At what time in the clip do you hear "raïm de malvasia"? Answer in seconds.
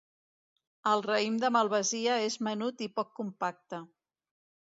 1.07-2.17